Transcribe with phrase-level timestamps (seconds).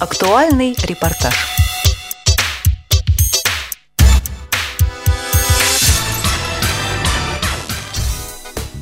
[0.00, 1.34] Актуальный репортаж.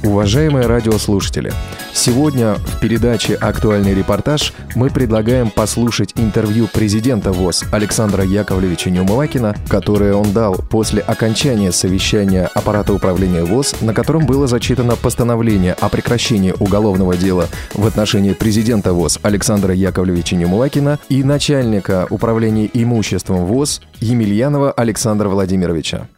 [0.05, 1.53] Уважаемые радиослушатели,
[1.93, 10.15] сегодня в передаче «Актуальный репортаж» мы предлагаем послушать интервью президента ВОЗ Александра Яковлевича Неумывакина, которое
[10.15, 16.55] он дал после окончания совещания аппарата управления ВОЗ, на котором было зачитано постановление о прекращении
[16.59, 24.73] уголовного дела в отношении президента ВОЗ Александра Яковлевича Неумывакина и начальника управления имуществом ВОЗ Емельянова
[24.73, 26.09] Александра Владимировича.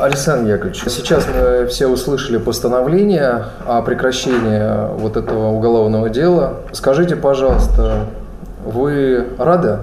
[0.00, 6.58] Александр Яковлевич, сейчас мы все услышали постановление о прекращении вот этого уголовного дела.
[6.72, 8.06] Скажите, пожалуйста,
[8.64, 9.78] вы рады?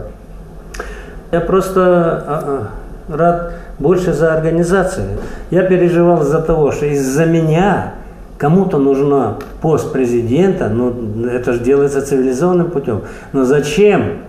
[1.31, 2.69] Я просто а,
[3.09, 5.07] а, рад больше за организацию.
[5.49, 7.93] Я переживал за того, что из-за меня
[8.37, 13.01] кому-то нужна пост президента, ну это же делается цивилизованным путем.
[13.31, 14.19] Но зачем,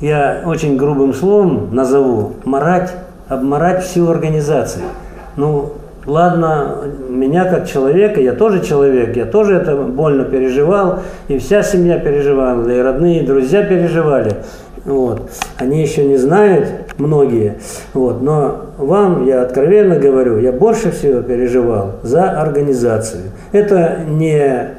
[0.00, 2.94] я очень грубым словом назову, марать
[3.32, 4.84] обморать всю организацию.
[5.36, 5.72] Ну,
[6.06, 11.98] ладно, меня как человека, я тоже человек, я тоже это больно переживал, и вся семья
[11.98, 14.36] переживала, и родные, и друзья переживали.
[14.84, 15.30] Вот.
[15.58, 17.58] Они еще не знают, многие.
[17.94, 18.20] Вот.
[18.20, 23.22] Но вам, я откровенно говорю, я больше всего переживал за организацию.
[23.52, 24.70] Это не,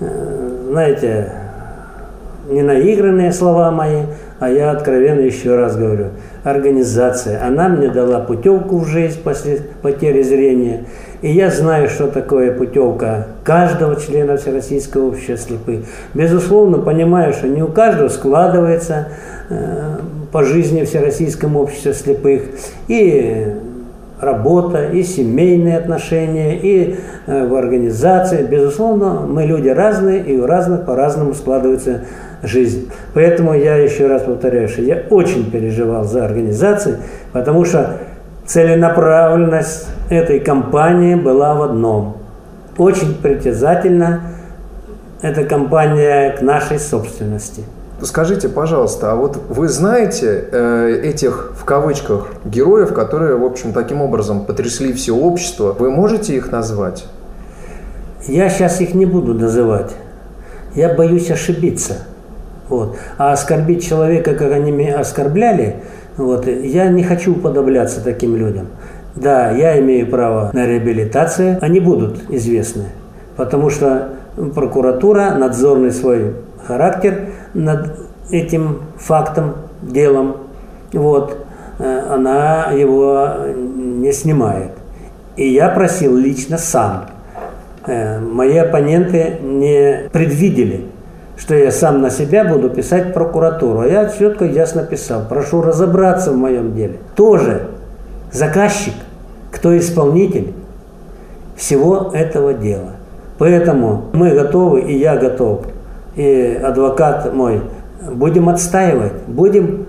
[0.00, 1.32] э, знаете,
[2.50, 4.02] не наигранные слова мои,
[4.40, 6.06] а я откровенно еще раз говорю–
[6.46, 7.44] организация.
[7.44, 10.84] Она мне дала путевку в жизнь после потери зрения.
[11.20, 15.86] И я знаю, что такое путевка каждого члена Всероссийского общества слепых.
[16.14, 19.08] Безусловно, понимаю, что не у каждого складывается
[19.50, 19.96] э,
[20.30, 22.42] по жизни Всероссийском обществе слепых.
[22.86, 23.52] И
[24.20, 28.46] работа, и семейные отношения, и э, в организации.
[28.46, 32.02] Безусловно, мы люди разные, и у разных по-разному складывается
[32.42, 32.90] жизнь.
[33.14, 36.98] Поэтому я еще раз повторяю, что я очень переживал за организацию,
[37.32, 37.98] потому что
[38.46, 42.18] целенаправленность этой кампании была в одном.
[42.78, 44.20] Очень притязательно
[45.22, 47.64] эта кампания к нашей собственности.
[48.02, 54.02] Скажите, пожалуйста, а вот вы знаете э, этих, в кавычках, героев, которые, в общем, таким
[54.02, 55.74] образом потрясли все общество?
[55.78, 57.06] Вы можете их назвать?
[58.26, 59.92] Я сейчас их не буду называть.
[60.74, 61.94] Я боюсь ошибиться.
[62.68, 62.96] Вот.
[63.18, 65.76] А оскорбить человека, как они меня оскорбляли,
[66.16, 68.68] вот, я не хочу уподобляться таким людям.
[69.14, 72.86] Да, я имею право на реабилитацию, они будут известны,
[73.36, 74.10] потому что
[74.54, 76.34] прокуратура, надзорный свой
[76.66, 77.96] характер над
[78.30, 80.36] этим фактом, делом,
[80.92, 81.38] вот,
[81.78, 84.72] э, она его не снимает.
[85.36, 87.06] И я просил лично сам.
[87.86, 90.86] Э, мои оппоненты не предвидели
[91.36, 93.80] что я сам на себя буду писать прокуратуру.
[93.80, 96.96] А я четко ясно писал, прошу разобраться в моем деле.
[97.14, 97.68] Тоже
[98.32, 98.94] заказчик,
[99.52, 100.54] кто исполнитель
[101.56, 102.92] всего этого дела.
[103.38, 105.66] Поэтому мы готовы, и я готов,
[106.14, 107.60] и адвокат мой,
[108.10, 109.86] будем отстаивать, будем,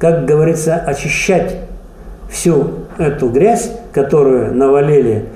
[0.00, 1.58] как говорится, очищать
[2.28, 2.66] всю
[2.98, 5.26] эту грязь, которую навалили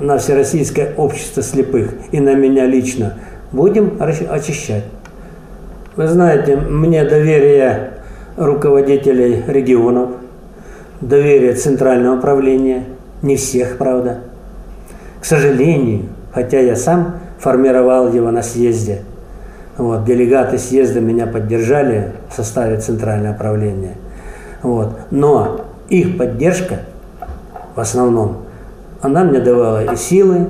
[0.00, 3.14] на Всероссийское общество слепых и на меня лично–
[3.52, 4.84] будем очищать.
[5.96, 7.90] Вы знаете, мне доверие
[8.36, 10.10] руководителей регионов,
[11.00, 12.84] доверие центрального управления,
[13.22, 14.20] не всех, правда.
[15.20, 19.02] К сожалению, хотя я сам формировал его на съезде,
[19.76, 23.94] вот, делегаты съезда меня поддержали в составе центрального управления.
[24.62, 24.90] Вот.
[25.10, 26.80] Но их поддержка,
[27.74, 28.42] в основном,
[29.00, 30.48] она мне давала и силы,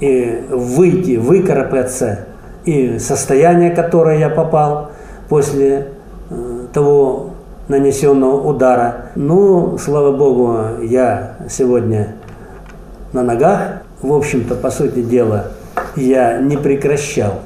[0.00, 2.26] и выйти, выкарабкаться,
[2.64, 4.90] и состояние, которое я попал
[5.28, 5.88] после
[6.30, 7.30] э, того
[7.68, 9.06] нанесенного удара.
[9.14, 12.14] Ну, слава Богу, я сегодня
[13.12, 13.82] на ногах.
[14.02, 15.52] В общем-то, по сути дела,
[15.96, 17.40] я не прекращал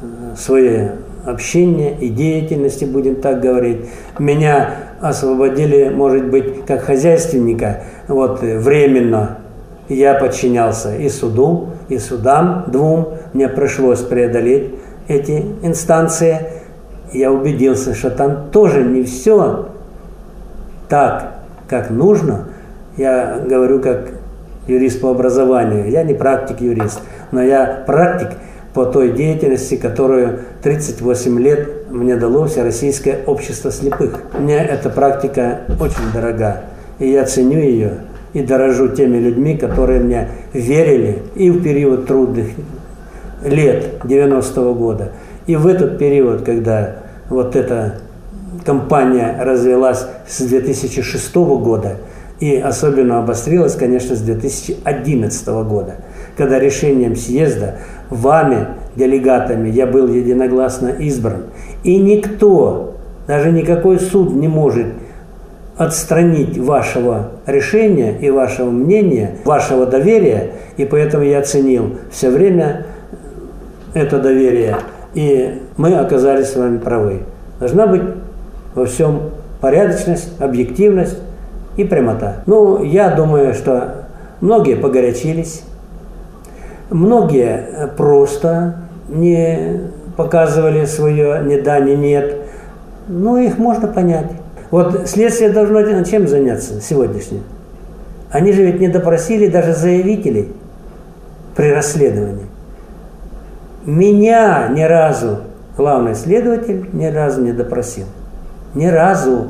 [0.00, 0.88] э, свои
[1.26, 3.86] общения и деятельности, будем так говорить.
[4.18, 9.38] Меня освободили, может быть, как хозяйственника, вот временно
[9.94, 13.14] я подчинялся и суду, и судам двум.
[13.32, 14.74] Мне пришлось преодолеть
[15.08, 16.40] эти инстанции.
[17.12, 19.66] Я убедился, что там тоже не все
[20.88, 21.34] так,
[21.68, 22.48] как нужно.
[22.96, 24.08] Я говорю как
[24.66, 25.90] юрист по образованию.
[25.90, 27.00] Я не практик-юрист,
[27.32, 28.30] но я практик
[28.74, 34.20] по той деятельности, которую 38 лет мне дало Всероссийское общество слепых.
[34.38, 36.62] Мне эта практика очень дорога,
[36.98, 37.92] и я ценю ее
[38.38, 42.46] и дорожу теми людьми, которые мне верили и в период трудных
[43.44, 45.12] лет 90-го года,
[45.46, 46.96] и в этот период, когда
[47.28, 47.96] вот эта
[48.64, 51.96] кампания развелась с 2006 года
[52.40, 55.96] и особенно обострилась, конечно, с 2011 года,
[56.36, 57.78] когда решением съезда
[58.10, 61.44] вами, делегатами, я был единогласно избран.
[61.82, 62.94] И никто,
[63.26, 64.86] даже никакой суд не может
[65.78, 72.86] отстранить вашего решения и вашего мнения, вашего доверия, и поэтому я оценил все время
[73.94, 74.76] это доверие,
[75.14, 77.20] и мы оказались с вами правы.
[77.60, 78.02] Должна быть
[78.74, 79.30] во всем
[79.60, 81.18] порядочность, объективность
[81.76, 82.42] и прямота.
[82.46, 84.06] Ну, я думаю, что
[84.40, 85.62] многие погорячились,
[86.90, 88.76] многие просто
[89.08, 89.80] не
[90.16, 92.36] показывали свое ни да, ни нет.
[93.06, 94.26] Ну, их можно понять.
[94.70, 97.42] Вот следствие должно чем заняться сегодняшним?
[98.30, 100.48] Они же ведь не допросили даже заявителей
[101.56, 102.46] при расследовании.
[103.86, 105.38] Меня ни разу
[105.76, 108.04] главный следователь ни разу не допросил.
[108.74, 109.46] Ни разу.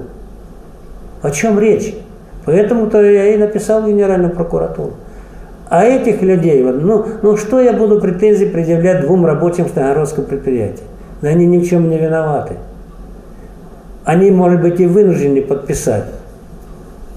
[1.22, 1.96] О чем речь?
[2.44, 4.92] Поэтому-то я и написал в Генеральную прокуратуру.
[5.68, 10.84] А этих людей, ну, ну что я буду претензии предъявлять двум рабочим Стагородского предприятия?
[11.20, 12.54] Да они ни в чем не виноваты
[14.08, 16.04] они, может быть, и вынуждены подписать.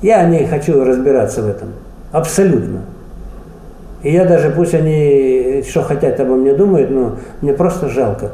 [0.02, 1.70] Я не хочу разбираться в этом.
[2.12, 2.82] Абсолютно.
[4.04, 8.32] И я даже, пусть они что хотят обо мне думают, но мне просто жалко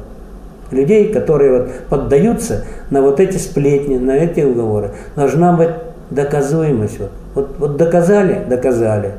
[0.71, 4.89] людей, которые вот поддаются на вот эти сплетни, на эти уговоры.
[5.15, 5.69] Должна быть
[6.09, 6.99] доказуемость.
[6.99, 9.11] Вот, вот, вот доказали, доказали.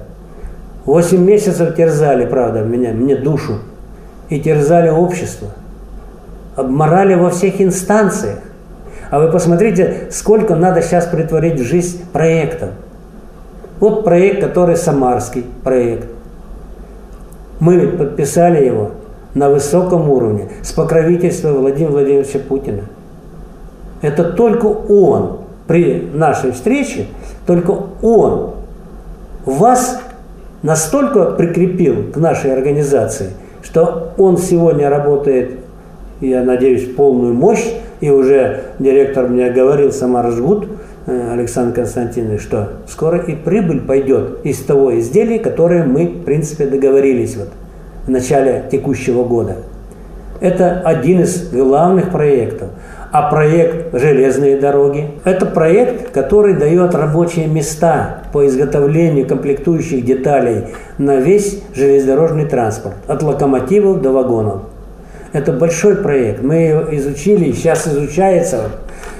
[0.85, 3.61] Восемь месяцев терзали, правда, меня, мне душу.
[4.31, 5.51] И терзали общество.
[6.57, 8.41] Обморали во всех инстанциях.
[9.11, 12.71] А вы посмотрите, сколько надо сейчас притворить в жизнь проектов.
[13.81, 16.09] Вот проект, который самарский проект.
[17.61, 18.93] Мы подписали его
[19.35, 22.83] на высоком уровне с покровительства Владимира Владимировича Путина.
[24.03, 27.07] Это только он при нашей встрече,
[27.47, 28.55] только он
[29.45, 30.01] вас
[30.63, 33.31] настолько прикрепил к нашей организации,
[33.63, 35.59] что он сегодня работает,
[36.21, 37.65] я надеюсь, в полную мощь,
[38.01, 40.69] и уже директор мне говорил, сама жгут,
[41.07, 46.67] э, Александр Константинович, что скоро и прибыль пойдет из того изделия, которое мы, в принципе,
[46.67, 47.49] договорились вот
[48.07, 49.57] в начале текущего года.
[50.41, 52.69] Это один из главных проектов.
[53.11, 60.67] А проект «Железные дороги»– это проект, который дает рабочие места по изготовлению комплектующих деталей
[60.99, 64.61] на весь железнодорожный транспорт, от локомотивов до вагонов.
[65.33, 66.43] Это большой проект.
[66.43, 68.71] Мы изучили, сейчас изучается.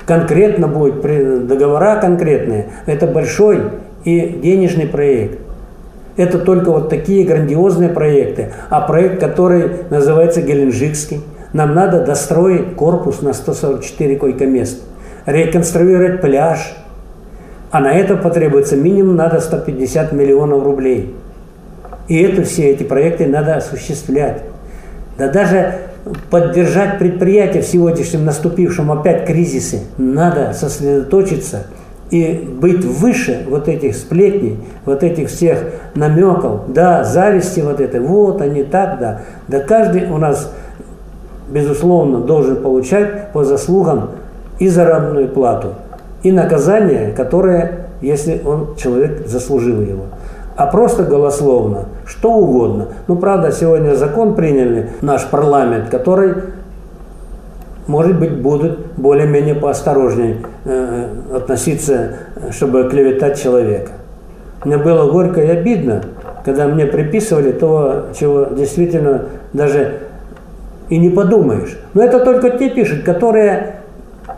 [0.07, 1.03] Конкретно будет
[1.47, 2.69] договора конкретные.
[2.87, 3.63] Это большой
[4.05, 5.39] и денежный проект.
[6.17, 8.53] Это только вот такие грандиозные проекты.
[8.71, 11.21] А проект, который называется Геленджикский,
[11.53, 14.83] нам надо достроить корпус на 144 койко-мест,
[15.27, 16.75] реконструировать пляж,
[17.71, 21.15] а на это потребуется минимум надо 150 миллионов рублей.
[22.09, 24.43] И это все эти проекты надо осуществлять.
[25.19, 25.75] Да даже
[26.31, 31.67] поддержать предприятие в сегодняшнем наступившем опять кризисе, надо сосредоточиться
[32.11, 35.59] и быть выше вот этих сплетней, вот этих всех
[35.95, 39.21] намеков, да, зависти вот этой, вот они так, да.
[39.47, 40.53] Да каждый у нас,
[41.51, 44.11] безусловно, должен получать по заслугам
[44.59, 45.75] и заработную плату,
[46.23, 50.05] и наказание, которое, если он, человек заслужил его.
[50.57, 52.89] А просто голословно, что угодно.
[53.07, 56.35] Ну, правда, сегодня закон приняли, наш парламент, который,
[57.87, 62.13] может быть, будут более-менее поосторожнее э, относиться,
[62.51, 63.93] чтобы клеветать человека.
[64.65, 66.03] Мне было горько и обидно,
[66.45, 70.01] когда мне приписывали то, чего действительно даже
[70.89, 71.79] и не подумаешь.
[71.93, 73.77] Но это только те пишут, которые,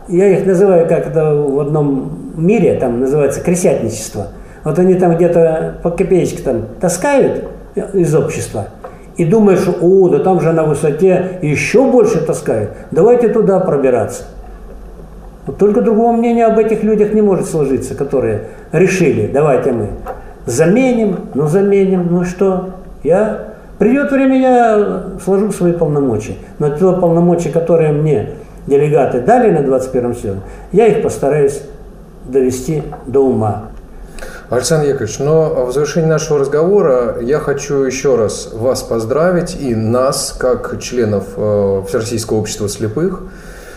[0.09, 4.29] я их называю, как это в одном мире, там называется кресятничество–
[4.65, 8.69] вот они там где-то по копеечке там таскают из общества,
[9.17, 14.25] и думаешь, о, да там же на высоте еще больше таскают, давайте туда пробираться.
[15.47, 19.89] Вот только другого мнения об этих людях не может сложиться, которые решили, давайте мы
[20.47, 22.71] заменим, ну заменим, ну что,
[23.03, 23.47] я...
[23.79, 26.35] Придет время, я сложу свои полномочия.
[26.59, 28.33] Но те полномочия, которые мне
[28.67, 30.41] делегаты дали на 21-м съезде,
[30.73, 31.63] я их постараюсь
[32.27, 33.70] довести до ума.
[34.51, 40.35] Александр Яковлевич, но в завершении нашего разговора я хочу еще раз вас поздравить и нас,
[40.37, 43.23] как членов э, Всероссийского общества слепых,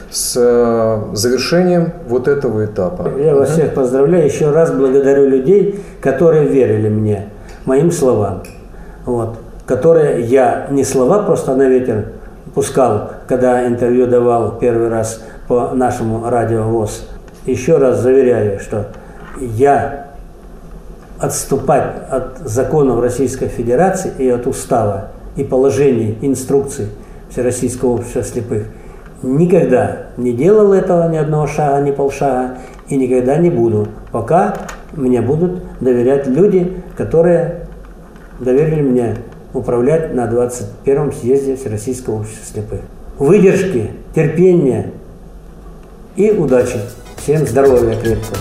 [0.09, 3.07] с э, завершением вот этого этапа.
[3.19, 4.25] Я вас всех поздравляю.
[4.25, 7.29] Еще раз благодарю людей, которые верили мне,
[7.65, 8.41] моим словам.
[9.05, 9.37] Вот.
[9.67, 12.13] Которые я не слова просто на ветер
[12.55, 17.03] пускал, когда интервью давал первый раз по нашему радио ВОЗ.
[17.45, 18.87] Еще раз заверяю, что
[19.39, 20.12] я
[21.23, 26.87] отступать от законов Российской Федерации и от устава и положений, инструкций
[27.29, 28.65] Всероссийского общества слепых
[29.21, 32.57] никогда не делал этого ни одного шага, ни полшага
[32.89, 34.53] и никогда не буду, пока
[34.91, 37.67] мне будут доверять люди, которые
[38.39, 39.15] доверили мне
[39.53, 42.81] управлять на 21-м съезде Всероссийского общества слепых.
[43.17, 44.91] Выдержки, терпения
[46.17, 46.79] и удачи.
[47.15, 48.37] Всем здоровья крепкого.